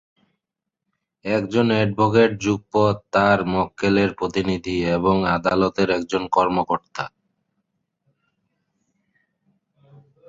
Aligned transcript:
একজন 1.25 1.67
অ্যাডভোকেট 1.71 2.31
যুগপৎ 2.43 2.97
তার 3.13 3.39
মক্কেলের 3.53 4.09
প্রতিনিধি 4.13 4.77
এবং 4.95 5.15
আদালতের 5.35 5.89
একজন 5.89 6.23
কর্মকর্তা। 6.27 7.05